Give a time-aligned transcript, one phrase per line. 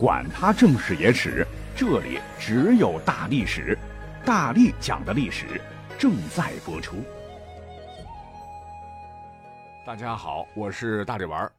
[0.00, 3.76] 管他正史野史，这里只有大历史，
[4.24, 5.60] 大力讲的历史
[5.98, 7.04] 正在播出。
[9.84, 11.52] 大家好，我是大力丸儿。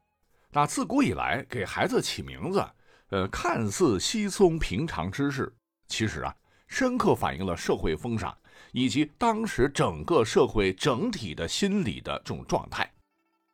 [0.50, 2.68] 那自古以来，给孩子起名字，
[3.12, 5.54] 呃，看似稀松平常之事，
[5.88, 6.36] 其实啊，
[6.66, 8.36] 深刻反映了社会风尚
[8.72, 12.92] 以及当时整个社会整体的心理的这种状态。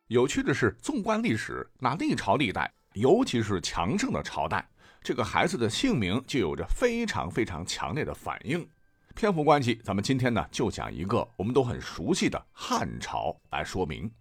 [0.06, 4.66] 有趣的是，纵观历史，那历朝历代，尤其是强盛的朝代。
[5.08, 8.68] 这个孩子的姓名就有着非常非常强烈的反应。
[9.14, 14.12] 篇幅关系，咱们今天呢就讲一个我们都很熟悉的汉朝来说明。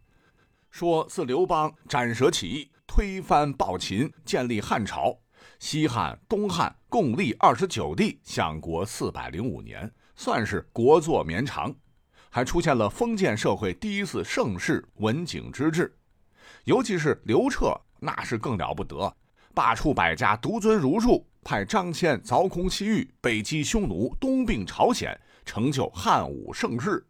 [0.72, 5.20] 说自刘邦斩蛇起义，推翻暴秦，建立汉朝，
[5.59, 11.76] 西汉、东汉共历二十九帝，享国四百零五年，算是国祚绵长。
[12.30, 15.94] 还出现了封建社会第一次盛世文景之治，
[16.64, 19.14] 尤其是刘彻，那是更了不得。
[19.57, 27.03] 罢黜百家，独尊儒术，派张骞凿空西域，北击匈奴，东并朝鲜，成就汉武盛世。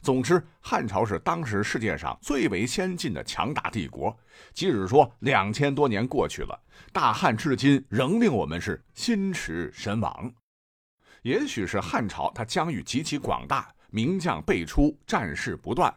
[0.00, 4.16] 总之，汉朝是当时世界上最为先进的强大帝国。
[4.54, 6.58] 即使说两千多年过去了，
[6.90, 10.32] 大汉至今仍令我们是心驰神往。
[11.20, 15.94] 也许是汉朝它疆域极其广大，名将辈出，战事不断。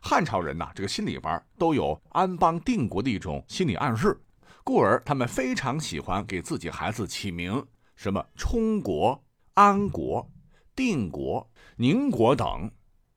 [0.00, 4.18] 汉朝人呐，这个心里边都有安邦定国的一种心理暗示。
[4.66, 7.64] 故而，他们非常喜欢给自己孩子起名，
[7.94, 10.28] 什么冲国、安国、
[10.74, 12.68] 定国、宁国等，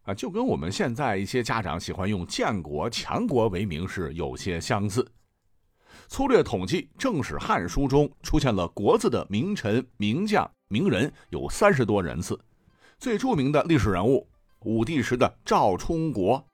[0.03, 5.11] 啊，就跟我们现在一些家长喜欢用建国、强国为名是有些相似。
[6.07, 12.39] 粗略统计，正史《汉书》中出现了“国”字的名臣、名将、名人有三十多人次。
[12.99, 16.45] 最著名的历史人物，武帝时的赵充国。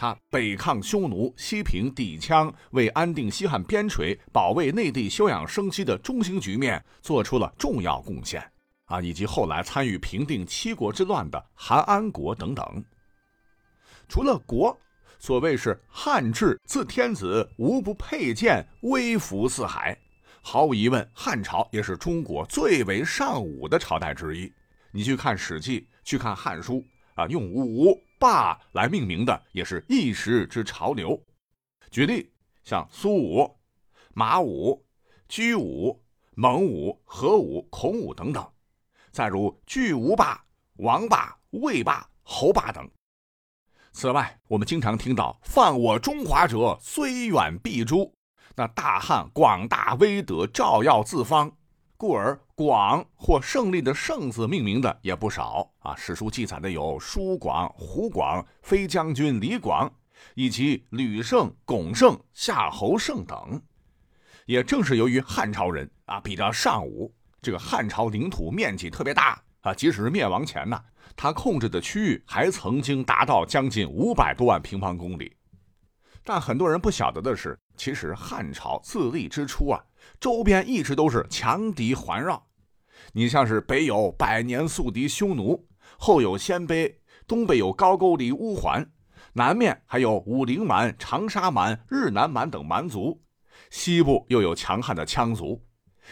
[0.00, 8.42] 他北抗匈奴，西平氐羌，为安定西汉边陲、保卫内地休养生息的中兴局面做出了重要贡献
[8.86, 8.98] 啊！
[9.02, 12.82] 以及后来参与平定七国之乱的韩安国等等。
[14.08, 14.74] 除了国，
[15.18, 19.94] 所谓是汉制，自天子无不佩剑，威服四海。
[20.40, 24.50] 毫无疑问，汉朝也是中国最为尚武的朝代之一。
[24.92, 26.76] 你去看《史记》，去看《汉书》
[27.22, 28.02] 啊，用武。
[28.20, 31.18] 霸来命名的也是一时之潮流。
[31.90, 32.30] 举例，
[32.62, 33.58] 像苏武、
[34.12, 34.84] 马武、
[35.26, 35.98] 居武、
[36.34, 38.46] 蒙武、何武、孔武等等，
[39.10, 40.44] 再如巨无霸、
[40.76, 42.88] 王霸、魏霸、侯霸等。
[43.92, 48.14] 此外，我们经常听到“犯我中华者，虽远必诛”。
[48.54, 51.56] 那大汉广大威德，照耀四方。
[52.00, 55.94] 故而广或胜利的胜字命名的也不少啊。
[55.94, 59.92] 史书记载的有舒广、胡广、飞将军李广，
[60.34, 63.60] 以及吕胜、巩胜、夏侯胜等。
[64.46, 69.74] 也正是由于汉朝人啊比较尚武，这个汉朝领土面积特别大啊。
[69.74, 70.82] 即使是灭亡前呢，
[71.14, 75.36] 他控制的区域还曾经达到将近五百多万平方公里。
[76.24, 79.84] 但很多人不晓得的是，其实汉朝自立之初啊。
[80.18, 82.46] 周边一直都是强敌环绕，
[83.12, 85.66] 你像是北有百年宿敌匈奴，
[85.98, 86.94] 后有鲜卑，
[87.26, 88.90] 东北有高句丽乌桓，
[89.34, 93.22] 南面还有武陵蛮、长沙蛮、日南蛮等蛮族，
[93.70, 95.64] 西部又有强悍的羌族，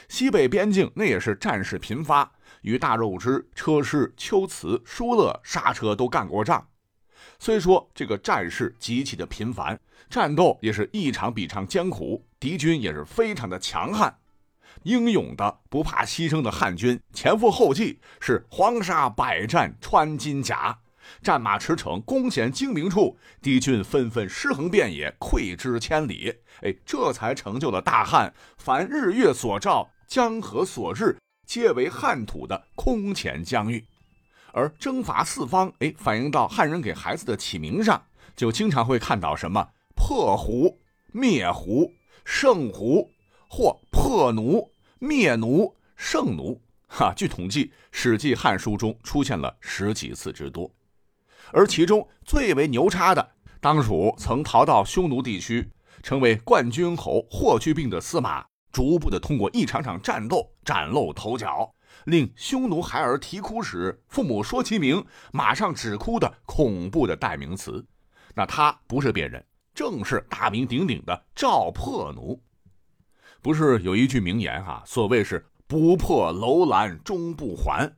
[0.09, 2.33] 西北边境那也是战事频发，
[2.63, 6.69] 与大肉之、车师、秋瓷、疏勒、刹车都干过仗。
[7.41, 14.17] 虽说这个战事极其的频繁，战斗也是一场比一场艰苦，敌军也是非常的强悍，
[14.85, 20.79] 英勇的不怕牺牲的汉军前赴后继，是黄沙百战穿金甲，
[21.21, 26.33] 战马驰骋，弓弦精明处，敌军纷纷尸横遍野，溃之千里。
[26.63, 31.17] 哎，这才成就了大汉凡日月所照，江河所日，
[31.47, 33.85] 皆为汉土的空前疆域。
[34.53, 38.01] 而征伐四方，哎，反映到汉人给孩子的起名上，
[38.37, 40.79] 就经常会看到什么破胡、
[41.13, 41.93] 灭胡、
[42.31, 43.11] 胜胡，
[43.49, 46.61] 或破奴、灭奴、胜奴。
[46.87, 50.71] 哈，据统计，《史记》《汉书》中出现了十几次之多。
[51.53, 53.31] 而其中最为牛叉的，
[53.63, 55.71] 当属曾逃到匈奴地区，
[56.03, 61.75] 成为冠军侯霍去病的司马，逐步的通过一场场战斗崭露头角。
[62.05, 65.03] 令匈奴孩儿啼哭时，父母说其名，
[65.33, 67.85] 马上止哭的恐怖的代名词。
[68.35, 69.43] 那他不是别人，
[69.79, 72.43] 正是大名鼎鼎的赵破奴。
[73.41, 77.89] 不是有一句名言哈，所谓是不破楼兰终不还。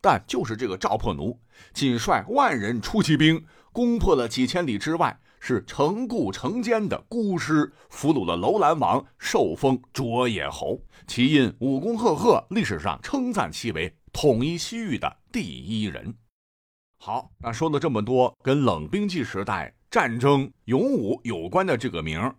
[0.00, 1.38] 但就是这个赵破奴，
[1.74, 3.44] 仅率万人出骑兵，
[3.74, 16.14] 攻破了几千里之外，是成固成坚的孤师俘虏了楼兰王，受封卓野侯，其因武功赫赫，历史上称赞其为统一西域的第一人。
[16.96, 22.34] 好，那说了这么多跟冷兵器时代战争勇武有关的这个名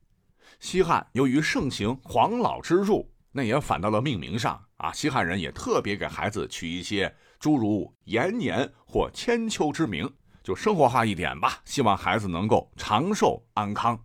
[0.60, 4.94] 西汉由于盛行黄老之术，那也反到了命名上啊。
[4.94, 10.08] 西汉人也特别给孩子取一些诸如延年或千秋之名。
[10.44, 14.00] 就生活化一点吧，希望孩子能够长寿安康，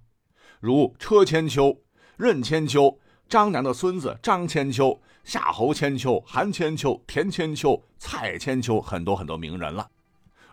[0.60, 1.82] 如车千秋、
[2.16, 2.98] 任千秋、
[3.28, 9.90] 张良的孙子张千秋、夏侯千秋、韩千秋、田千秋、蔡千秋，很多很多名人了。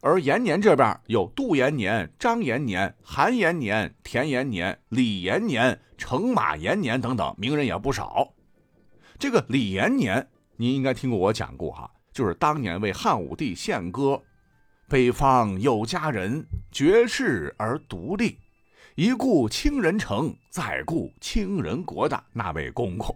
[0.01, 8.33] 而延年这边有杜延年、张延年、韩延年、田延年、李延年、乘马延年等等名人也不少。
[9.19, 10.27] 这个李延年，
[10.57, 14.19] 您应该听过我讲过哈，就是当年为汉武帝献歌。
[14.89, 18.39] 北方有佳人，绝世而独立，
[18.95, 23.15] 一顾倾人城，再顾倾人国的那位公公。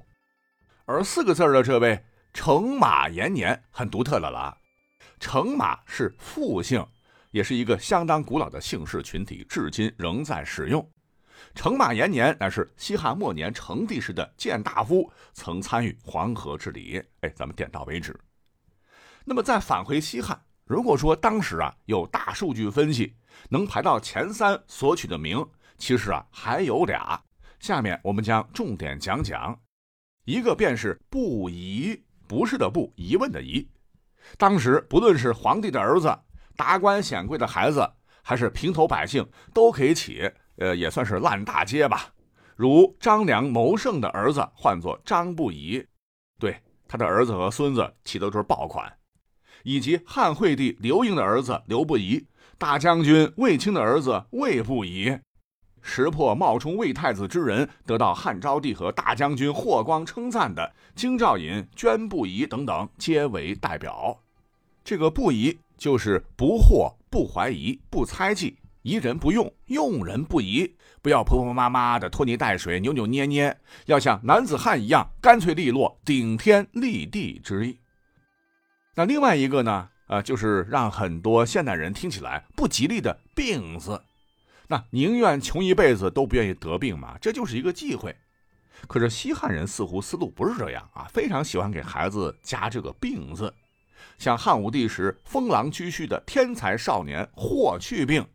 [0.85, 1.99] 而四个字的这位
[2.31, 4.55] 乘马延年很独特的了。
[5.27, 6.85] 乘马是复姓，
[7.31, 10.87] 也是一个相当古老的姓氏群体，至今仍在使用。
[11.55, 17.03] 程马延年乃是西汉末年成帝时的谏大夫，曾参与黄河治理。
[17.21, 18.15] 哎，咱们点到为止。
[19.23, 20.39] 那么再返回西汉。
[20.63, 23.15] 如果说当时啊有大数据分析
[23.49, 25.43] 能排到前三所取的名，
[25.79, 27.19] 其实啊还有俩。
[27.59, 29.59] 下面我们将重点讲讲，
[30.25, 33.67] 一个便是不疑，不是的不，疑问的疑。
[34.37, 36.17] 当时不论是皇帝的儿子、
[36.55, 37.89] 达官显贵的孩子，
[38.21, 42.13] 还是平头百姓，都可以起，呃，也算是烂大街吧。
[42.55, 45.85] 如张良谋胜的儿子唤作张不疑，
[46.39, 46.55] 对
[46.87, 48.91] 他的儿子和孙子起的都是爆款。
[49.63, 52.23] 以及汉惠帝刘盈的儿子刘不疑，
[52.57, 55.17] 大将军卫青的儿子卫不疑，
[55.87, 64.19] 识破冒充魏太子之人，得到汉昭帝和大将军霍光称赞的京兆尹捐不疑等等，皆为代表。
[64.83, 73.55] 这个不疑就是不惑、不怀疑、不猜忌，疑人不用，用人不疑，不要婆婆妈妈的拖泥带水、扭扭捏捏，
[73.85, 77.77] 要像男子汉一样干脆利落、顶天立地之意。
[78.95, 79.89] 那另外一个呢？
[80.07, 83.99] 呃，就是让很多现代人听起来不吉利的“病”字，
[84.67, 88.15] 那宁愿穷一辈子都不愿意得病嘛，这就是一个忌讳。
[88.87, 93.53] 可是西汉人似乎思路不是这样啊，非常喜欢给孩子加这个“病”字，
[94.17, 98.25] 像汉武帝时封狼居胥的天才少年霍去病，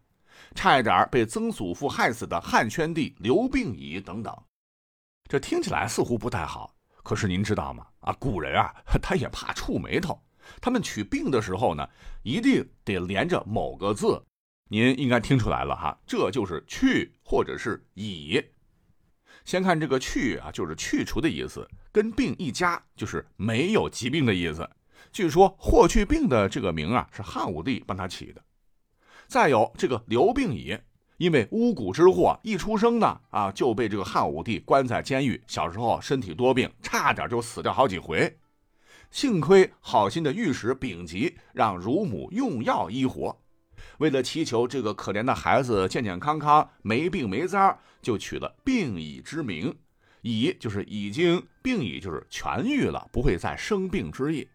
[0.55, 4.35] 差一点被曾祖父害死的汉宣帝刘病已等等，
[5.29, 6.75] 这听起来似乎不太好。
[7.03, 7.87] 可是您知道吗？
[8.01, 10.19] 啊，古人啊， 他也怕触眉头。
[10.61, 11.87] 他们取病的时候呢，
[12.23, 14.21] 一定得连着某个字，
[14.73, 18.41] 您应该听出来了哈，这就是去或者是已。
[19.45, 24.69] 先看这个去啊，就是去除的意思，跟病一加就是没有疾病的意思。
[25.11, 28.41] 据说霍去病的这个名啊，是汉武帝帮他起的。
[29.27, 30.79] 再有这个刘病已，
[31.17, 38.39] 因为巫蛊之祸，一出生呢啊就被这个汉武帝关在监狱，小时候身体多病，差点就死掉好几回。
[39.11, 43.37] 幸亏好心的御史丙吉让乳母用药医活，
[44.01, 49.75] 为了祈求这个可怜的孩子健健康康、没病没灾就取了病已之名。
[50.23, 54.49] 已就是已经，病已就是痊愈了，不会再生病之意。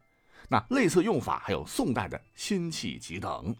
[0.50, 3.56] 那类似用法还有宋代的辛弃疾等。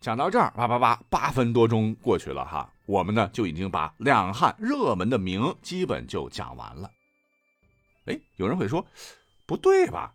[0.00, 6.90] 讲到这儿，八八八八分多钟过去了哈，我们呢就已经把两汉热门的名基本就讲完了。
[8.04, 8.86] 哎，有人会说。
[9.46, 10.14] 不对吧？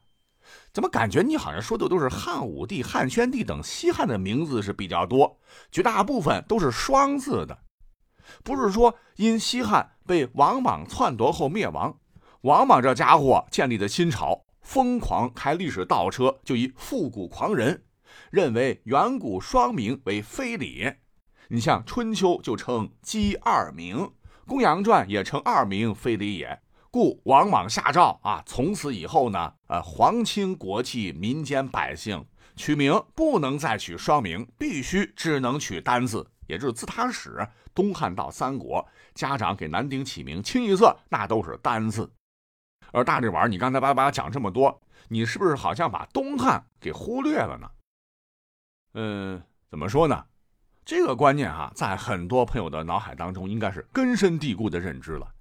[0.71, 5.39] 怎么感觉你好像说的都是汉武帝、汉宣帝等西汉的名字是比较多，
[5.71, 7.57] 绝大部分都是双字的。
[8.43, 11.97] 不是说因西汉被王莽篡夺后灭亡，
[12.41, 17.83] 王莽这家伙建立的新朝疯狂开历史倒车，就以复古狂人，
[18.29, 20.93] 认为远古双名为非礼。
[21.47, 24.11] 你像春秋就称姬二名，
[24.45, 26.61] 公羊传也称二名非礼也。
[26.91, 36.27] 故王莽下诏啊，从此以后呢，呃，皇亲国戚、民间百姓取名不能再取双名，必须只能取单字。
[36.47, 42.11] 也就是自他始，东汉到三国，家长给男丁起名清一色那都是单字。
[42.91, 47.69] 而大力丸，你刚才叭叭讲这么多，你是不是好像把东汉给忽略了呢？
[48.95, 50.25] 嗯，怎么说呢？
[50.83, 55.31] 这个观念哈，在很多朋友的脑海当中，应该是根深蒂固的认知了。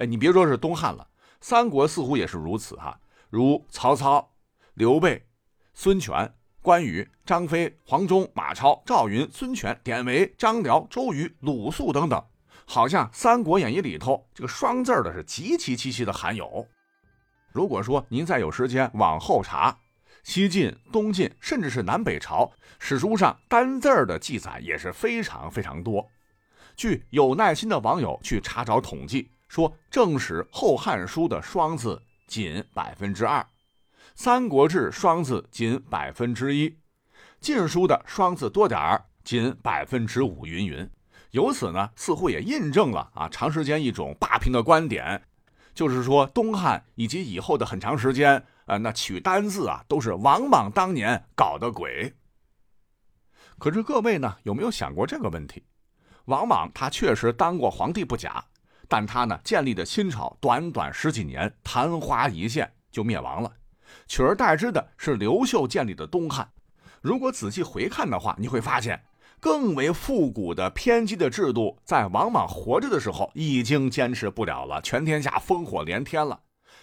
[0.00, 1.06] 哎，你别说是东汉了，
[1.42, 2.98] 三国似乎也是如此哈。
[3.28, 4.32] 如曹操、
[4.72, 5.26] 刘备、
[5.74, 12.24] 孙权、关羽、张飞、黄忠、马超、赵云、孙权、典韦、张辽、周瑜、鲁肃等等，
[12.64, 16.66] 好像《三国演义》里头这个“双”字的是极其极其的罕有。
[17.52, 19.80] 如果说您再有时间往后查，
[20.24, 26.08] 西晋、东晋，甚至是南北朝史书上单字的记载也是非常非常多。
[26.74, 33.40] 据有耐心的网友去查找统计，说正史《后汉书》的“双”字仅百分之二。
[34.14, 36.70] 《三国志》双字仅百分之一，
[37.40, 40.88] 《晋书》的双字多点儿，仅百分之五，云云。
[41.32, 45.20] 由此呢，似乎也印证了啊，长时间一种霸屏的观点，
[45.74, 52.14] 就是说东汉以及以后的很长时间，呃，那取单字啊，都是王莽当年搞的鬼。
[53.58, 55.64] 可是各位呢，有没有想过这个问题？
[56.26, 58.44] 王莽他确实当过皇帝不假，
[58.90, 63.52] 但他呢建立的新朝短短十几年，昙花一现就灭亡了。
[64.08, 66.50] 取而代之的是刘秀建立的东汉。
[67.00, 69.00] 如果仔细回看的话，你会发现，
[69.38, 76.40] 更为复古的偏激的制度，在王莽活着的时候已经坚持不了了，全天下烽火连天了。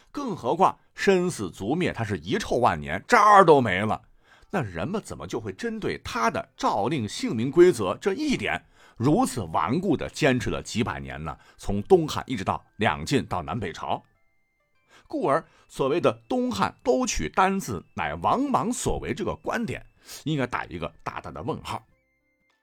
[0.10, 4.02] 更何况身死族灭，他是遗臭万年，渣儿都没了。
[4.50, 8.66] 那人们怎么就会针对他的诏令姓名规则这一点，
[8.98, 11.38] 如此顽固地坚持了几百年呢？
[11.58, 14.04] 从东汉一直到两晋到南北朝。
[15.08, 19.86] 故而，所谓的东汉都取单字乃王莽所为这个观点，
[20.26, 21.86] 应该打一个大大的问号。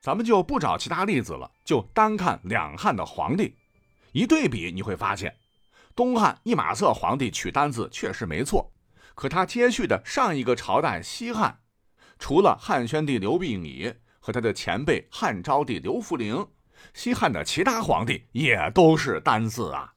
[0.02, 3.56] 咱们就不找其他例子了，就单看两汉的皇帝，
[4.12, 5.34] 一对比，你会发现，
[5.94, 8.70] 东汉一马色皇帝取单字确实没错，
[9.14, 11.60] 可他接续的上一个朝代西汉，
[12.18, 16.46] 除了汉宣帝刘病已和他的前辈汉昭帝刘弗陵，
[16.94, 19.92] 西汉的其他皇帝也都是单字啊。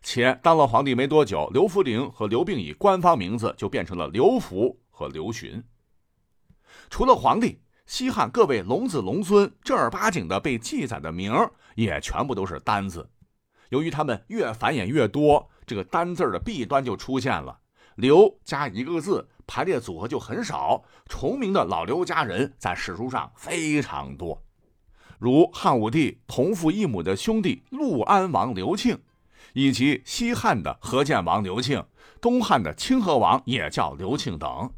[0.00, 5.62] 且当了皇帝没多久，刘弗陵和刘病已官方名字就变成了刘福和刘询。
[6.88, 11.30] 除了皇帝，西汉各位龙子龙孙正儿八经的被记载的名
[11.74, 13.10] 也全部都是单字。
[13.68, 17.60] 由于他们越繁衍越多，这个单字的弊端就出现了：
[17.96, 20.84] 刘加一个字，排列组合就很少。
[21.08, 24.40] 重名的老刘家人在史书上非常多，
[25.18, 28.96] 如汉武帝同父异母的兄弟陆安王刘庆。
[29.54, 31.82] 以及西汉的河建王刘庆，
[32.20, 34.70] 东汉的清河王也叫刘庆等，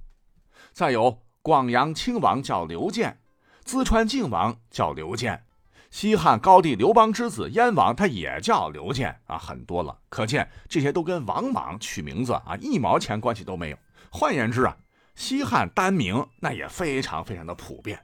[0.72, 3.18] 再有广阳亲王叫刘建，
[3.66, 5.44] 淄川靖王叫刘建，
[5.90, 9.98] 西汉高帝刘邦之子燕王他也叫刘建啊，很多了。
[10.08, 13.76] 可见这些都跟王莽取名字啊一毛钱关系都没有。
[14.10, 14.76] 换言之啊，
[15.14, 18.00] 西汉单名那也非常非常的普遍。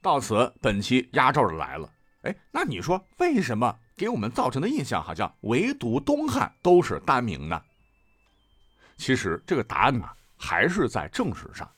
[0.00, 1.92] 到此，本期压轴的来了，
[2.22, 3.78] 哎，那你说为什么？
[3.94, 7.62] 给我们造成的印象好像唯独东汉都是单名呢。
[8.96, 11.70] 其实这个答案啊，还是在正史上。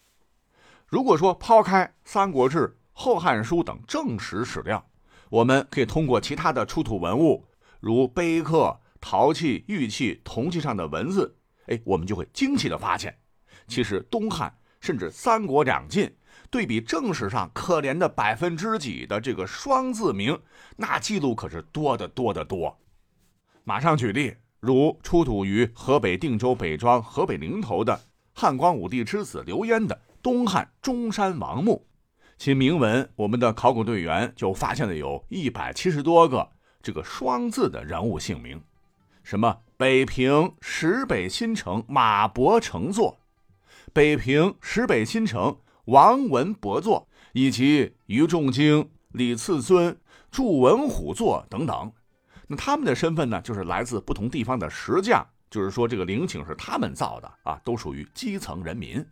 [0.87, 2.59] 如果说抛开《三国志》
[2.93, 4.83] 《后汉书》等正史史料，
[5.29, 7.47] 我们可以通过其他的出土文物，
[7.81, 11.37] 如碑刻、陶器、玉器、铜器上的文字，
[11.67, 13.17] 哎，我们就会惊奇的发现，
[13.67, 16.15] 其实东汉甚至三国两晋。
[16.51, 20.41] 对比正史上可怜的百分之几的这个双字名，
[20.77, 22.79] 那记录可是多得多得多。
[23.65, 27.99] 马上举例，如出土于河北定州北庄河北陵头的
[28.33, 31.85] 汉光武帝之子刘焉的东汉中山王墓，
[32.37, 36.53] 其铭文，我们的考古队员就发现了有一百七十多个
[36.83, 38.63] 这个双字的人物姓名，
[39.25, 43.19] 什么北平石北新城马伯成作，
[43.93, 45.59] 北平石北新城。
[45.87, 49.95] 王文博作，以及于仲经、李次尊、
[50.31, 51.93] 祝文虎作等等，
[52.47, 59.05] 那他们的身份呢，就是来自不同地方的石匠，就是说这个陵寝是他们造的啊，都属于基层人民。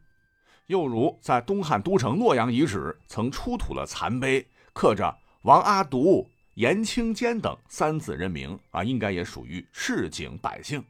[0.68, 10.84] 又如在东汉都城洛阳遗址，曾出土了残碑，刻着王阿独、颜清坚等三字人名啊，应该也属于市井百姓。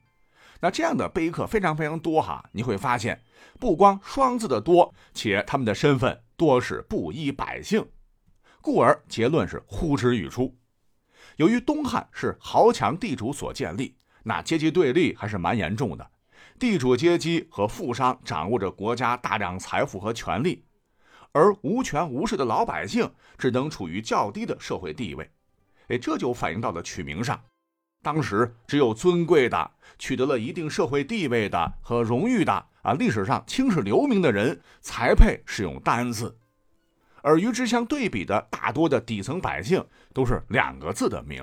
[0.60, 3.20] 那这样的碑刻非常非常多哈，你会发现，
[3.58, 7.84] 不光双字的多，且他们的身份多是布衣百姓，
[8.60, 10.56] 故而结论是呼之欲出。
[11.36, 16.10] 由于东汉是豪强地主所建立，那阶级对立还是蛮严重的，
[16.58, 20.64] 地主阶级和富商掌握着国家大量财富和权力，
[21.32, 25.28] 而无权无势的老百姓只能处于较低的社会地位，
[25.88, 27.40] 哎，这就反映到了取名上。
[28.02, 36.36] 当时只有尊贵的、取得了一定社会地位的和荣誉的啊，历史上青史留名的人才配使用单字，
[37.22, 41.42] 而与之相对比的大多的底层百姓都是两个字的名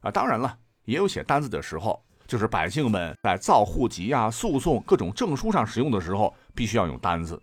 [0.00, 0.10] 啊。
[0.10, 7.40] 当然了，也有写单字的时候，就是百姓们在造户籍啊、诉讼各种证书上使用的时候必须要用单字，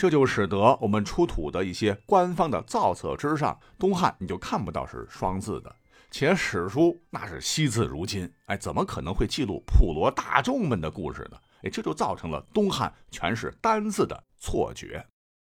[0.00, 5.76] 这就使得我们出土的一些官方的造册之上，东汉你就看不到是双字的，
[6.10, 11.36] 且史书那是惜字如金，哎，怎么可能会记录普罗大众们的故事呢？
[11.64, 15.04] 哎，这就造成了东汉全是单字的错觉。